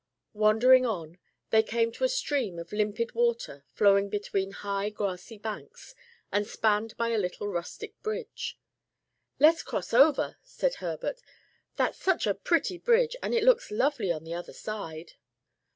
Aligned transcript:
Wandering 0.33 0.83
on, 0.83 1.19
they 1.51 1.61
came 1.61 1.91
to 1.91 2.03
a 2.03 2.09
stream 2.09 2.57
of 2.57 2.73
limpid 2.73 3.13
water 3.13 3.63
flowing 3.67 4.09
between 4.09 4.49
high 4.49 4.89
grassy 4.89 5.37
banks, 5.37 5.93
and 6.31 6.47
spanned 6.47 6.97
by 6.97 7.09
a 7.09 7.19
little 7.19 7.47
rustic 7.47 8.01
bridge. 8.01 8.57
"Let's 9.37 9.61
cross 9.61 9.93
over," 9.93 10.37
said 10.41 10.73
Herbert, 10.81 11.21
"that's 11.75 11.99
such 11.99 12.25
a 12.25 12.33
pretty 12.33 12.79
bridge, 12.79 13.15
and 13.21 13.35
it 13.35 13.43
looks 13.43 13.69
lovely 13.69 14.11
on 14.11 14.23
the 14.23 14.33
other 14.33 14.53
side." 14.53 15.13